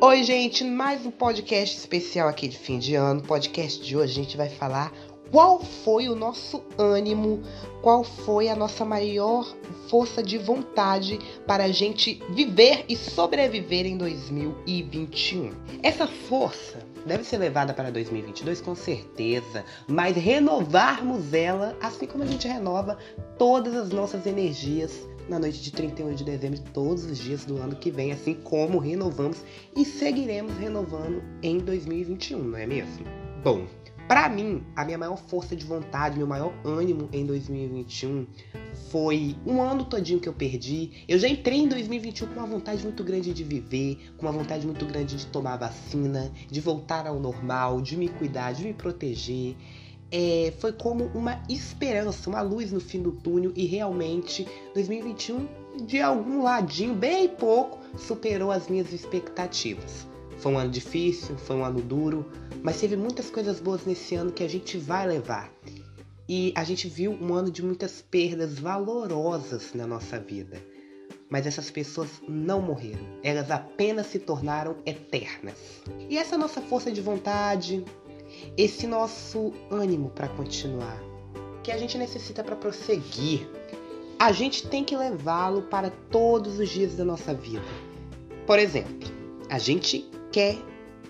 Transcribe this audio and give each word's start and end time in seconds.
Oi, 0.00 0.22
gente, 0.22 0.62
mais 0.62 1.04
um 1.04 1.10
podcast 1.10 1.76
especial 1.76 2.28
aqui 2.28 2.46
de 2.46 2.56
fim 2.56 2.78
de 2.78 2.94
ano. 2.94 3.20
Podcast 3.20 3.84
de 3.84 3.96
hoje 3.96 4.12
a 4.12 4.22
gente 4.22 4.36
vai 4.36 4.48
falar 4.48 4.92
qual 5.28 5.60
foi 5.60 6.08
o 6.08 6.14
nosso 6.14 6.62
ânimo, 6.78 7.42
qual 7.82 8.04
foi 8.04 8.48
a 8.48 8.54
nossa 8.54 8.84
maior 8.84 9.44
força 9.90 10.22
de 10.22 10.38
vontade 10.38 11.18
para 11.48 11.64
a 11.64 11.72
gente 11.72 12.22
viver 12.30 12.84
e 12.88 12.94
sobreviver 12.94 13.86
em 13.86 13.98
2021. 13.98 15.50
Essa 15.82 16.06
força 16.06 16.78
deve 17.04 17.24
ser 17.24 17.38
levada 17.38 17.74
para 17.74 17.90
2022 17.90 18.60
com 18.60 18.76
certeza, 18.76 19.64
mas 19.88 20.16
renovarmos 20.16 21.34
ela 21.34 21.76
assim 21.82 22.06
como 22.06 22.22
a 22.22 22.26
gente 22.26 22.46
renova 22.46 22.98
todas 23.36 23.74
as 23.74 23.90
nossas 23.90 24.26
energias 24.26 25.08
na 25.28 25.38
noite 25.38 25.62
de 25.62 25.70
31 25.70 26.14
de 26.14 26.24
dezembro, 26.24 26.60
todos 26.72 27.04
os 27.04 27.18
dias 27.18 27.44
do 27.44 27.58
ano 27.58 27.76
que 27.76 27.90
vem, 27.90 28.12
assim 28.12 28.34
como 28.34 28.78
renovamos 28.78 29.38
e 29.76 29.84
seguiremos 29.84 30.56
renovando 30.56 31.22
em 31.42 31.58
2021, 31.58 32.42
não 32.42 32.58
é 32.58 32.66
mesmo? 32.66 33.04
Bom, 33.44 33.66
para 34.08 34.26
mim, 34.30 34.62
a 34.74 34.86
minha 34.86 34.96
maior 34.96 35.18
força 35.18 35.54
de 35.54 35.66
vontade, 35.66 36.16
meu 36.16 36.26
maior 36.26 36.50
ânimo 36.64 37.10
em 37.12 37.26
2021 37.26 38.26
foi 38.90 39.36
um 39.46 39.60
ano 39.60 39.84
todinho 39.84 40.18
que 40.18 40.26
eu 40.26 40.32
perdi. 40.32 41.04
Eu 41.06 41.18
já 41.18 41.28
entrei 41.28 41.58
em 41.58 41.68
2021 41.68 42.28
com 42.28 42.40
uma 42.40 42.46
vontade 42.46 42.82
muito 42.82 43.04
grande 43.04 43.34
de 43.34 43.44
viver, 43.44 44.14
com 44.16 44.24
uma 44.24 44.32
vontade 44.32 44.66
muito 44.66 44.86
grande 44.86 45.14
de 45.14 45.26
tomar 45.26 45.58
vacina, 45.58 46.32
de 46.50 46.58
voltar 46.58 47.06
ao 47.06 47.20
normal, 47.20 47.82
de 47.82 47.98
me 47.98 48.08
cuidar, 48.08 48.52
de 48.52 48.64
me 48.64 48.72
proteger. 48.72 49.54
É, 50.10 50.52
foi 50.58 50.72
como 50.72 51.04
uma 51.14 51.42
esperança, 51.48 52.30
uma 52.30 52.40
luz 52.40 52.72
no 52.72 52.80
fim 52.80 53.02
do 53.02 53.12
túnel 53.12 53.52
e 53.54 53.66
realmente 53.66 54.46
2021 54.74 55.46
de 55.84 56.00
algum 56.00 56.42
ladinho, 56.42 56.94
bem 56.94 57.28
pouco, 57.28 57.78
superou 57.96 58.50
as 58.50 58.68
minhas 58.68 58.92
expectativas. 58.92 60.06
Foi 60.38 60.52
um 60.52 60.58
ano 60.58 60.70
difícil, 60.70 61.36
foi 61.36 61.56
um 61.56 61.64
ano 61.64 61.80
duro, 61.80 62.30
mas 62.62 62.80
teve 62.80 62.96
muitas 62.96 63.30
coisas 63.30 63.60
boas 63.60 63.84
nesse 63.84 64.14
ano 64.14 64.32
que 64.32 64.42
a 64.42 64.48
gente 64.48 64.78
vai 64.78 65.06
levar. 65.06 65.52
E 66.28 66.52
a 66.54 66.62
gente 66.62 66.88
viu 66.88 67.12
um 67.12 67.32
ano 67.32 67.50
de 67.50 67.64
muitas 67.64 68.02
perdas 68.02 68.58
valorosas 68.58 69.72
na 69.74 69.86
nossa 69.86 70.18
vida. 70.18 70.60
Mas 71.30 71.46
essas 71.46 71.70
pessoas 71.70 72.08
não 72.26 72.60
morreram, 72.62 73.04
elas 73.22 73.50
apenas 73.50 74.06
se 74.06 74.18
tornaram 74.18 74.76
eternas. 74.86 75.82
E 76.08 76.16
essa 76.16 76.38
nossa 76.38 76.60
força 76.60 76.90
de 76.90 77.00
vontade, 77.00 77.84
esse 78.56 78.86
nosso 78.86 79.52
ânimo 79.70 80.10
para 80.10 80.28
continuar, 80.28 81.00
que 81.62 81.70
a 81.70 81.76
gente 81.76 81.98
necessita 81.98 82.42
para 82.42 82.56
prosseguir, 82.56 83.48
a 84.18 84.32
gente 84.32 84.66
tem 84.66 84.82
que 84.82 84.96
levá-lo 84.96 85.62
para 85.62 85.90
todos 86.10 86.58
os 86.58 86.68
dias 86.68 86.96
da 86.96 87.04
nossa 87.04 87.32
vida. 87.32 87.64
Por 88.46 88.58
exemplo, 88.58 89.08
a 89.48 89.58
gente 89.58 90.10
quer 90.32 90.56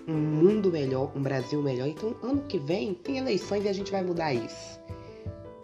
um 0.07 0.17
mundo 0.17 0.71
melhor, 0.71 1.11
um 1.15 1.21
Brasil 1.21 1.61
melhor. 1.61 1.87
Então, 1.87 2.15
ano 2.21 2.41
que 2.47 2.57
vem 2.57 2.93
tem 2.93 3.17
eleições 3.17 3.63
e 3.63 3.69
a 3.69 3.73
gente 3.73 3.91
vai 3.91 4.03
mudar 4.03 4.33
isso. 4.33 4.79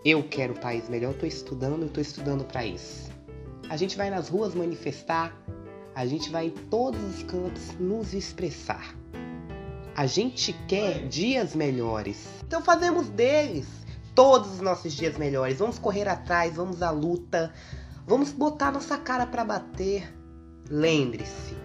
Eu 0.04 0.24
quero 0.24 0.54
um 0.54 0.58
país 0.58 0.88
melhor, 0.88 1.14
eu 1.14 1.20
tô 1.20 1.26
estudando, 1.26 1.82
eu 1.82 1.90
tô 1.90 2.00
estudando 2.00 2.44
para 2.46 2.66
isso. 2.66 3.12
A 3.70 3.76
gente 3.76 3.98
vai 3.98 4.10
nas 4.10 4.30
ruas 4.30 4.54
manifestar, 4.54 5.36
a 5.96 6.06
gente 6.06 6.30
vai 6.30 6.48
em 6.48 6.52
todos 6.52 7.02
os 7.04 7.24
cantos 7.24 7.74
nos 7.80 8.14
expressar. 8.14 8.96
A 9.96 10.06
gente 10.06 10.52
quer 10.68 11.08
dias 11.08 11.56
melhores. 11.56 12.28
Então 12.46 12.62
fazemos 12.62 13.08
deles 13.08 13.66
todos 14.14 14.56
os 14.56 14.60
nossos 14.60 14.92
dias 14.92 15.18
melhores. 15.18 15.60
Vamos 15.60 15.80
correr 15.80 16.06
atrás, 16.06 16.56
vamos 16.56 16.82
à 16.82 16.92
luta, 16.92 17.54
vamos 18.06 18.34
botar 18.34 18.74
nossa 18.74 18.98
cara 18.98 19.26
para 19.26 19.46
bater. 19.46 20.14
Lembre-se, 20.70 21.56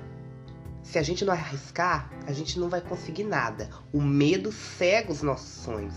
se 0.85 0.97
a 0.97 1.03
gente 1.03 1.25
não 1.25 1.33
arriscar, 1.33 2.09
a 2.25 2.33
gente 2.33 2.59
não 2.61 2.69
vai 2.69 2.81
conseguir 2.81 3.25
nada. 3.25 3.69
O 3.93 4.01
medo 4.01 4.53
cega 4.53 5.11
os 5.11 5.23
nossos 5.23 5.65
sonhos. 5.65 5.95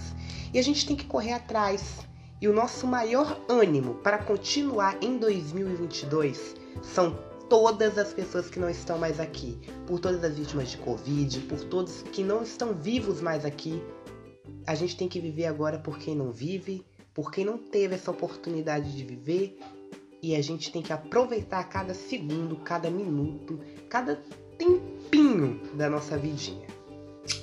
E 0.52 0.58
a 0.58 0.63
gente 0.63 0.88
tem 0.88 0.96
que 0.96 1.06
correr 1.06 1.34
atrás. 1.34 2.00
E 2.41 2.47
o 2.47 2.53
nosso 2.53 2.88
maior 2.88 3.40
ânimo 3.47 3.94
para 3.96 4.18
continuar 4.18 4.97
em 5.03 5.19
2022 5.19 6.56
são 6.81 7.33
todas 7.50 7.98
as 7.98 8.14
pessoas 8.14 8.50
que 8.50 8.59
não 8.59 8.70
estão 8.70 8.98
mais 8.98 9.20
aqui, 9.20 9.58
por 9.86 10.00
todas 10.00 10.24
as 10.24 10.38
vítimas 10.38 10.70
de 10.70 10.78
Covid, 10.78 11.40
por 11.42 11.59
todos 11.66 12.02
que 12.04 12.24
não 12.24 12.44
estão 12.44 12.74
vivos 12.74 13.22
mais 13.22 13.46
aqui. 13.46 13.81
A 14.66 14.76
gente 14.76 14.98
tem 14.98 15.08
que 15.08 15.20
viver 15.20 15.46
agora 15.46 15.78
por 15.78 15.98
quem 15.98 16.16
não 16.16 16.32
vive, 16.32 16.86
por 17.14 17.32
quem 17.32 17.46
não 17.46 17.58
teve 17.58 17.96
essa 17.96 18.12
oportunidade 18.12 18.96
de 18.96 19.03
viver, 19.03 19.59
e 20.22 20.36
a 20.36 20.42
gente 20.42 20.72
tem 20.72 20.82
que 20.82 20.94
aproveitar 20.94 21.64
cada 21.66 21.94
segundo, 21.94 22.56
cada 22.58 22.90
minuto, 22.90 23.59
cada 23.90 24.22
tempinho 24.58 25.59
da 25.76 25.90
nossa 25.90 26.18
vidinha, 26.18 26.68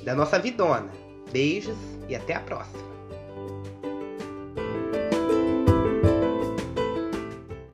da 0.05 0.15
nossa 0.15 0.39
vidona. 0.39 0.91
Beijos 1.31 1.77
e 2.09 2.17
até 2.17 2.35
a 2.35 2.41
próxima. 2.41 3.00